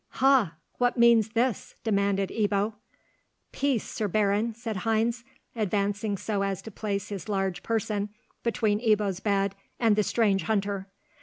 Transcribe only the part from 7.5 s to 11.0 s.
person between Ebbo's bed and the strange hunter.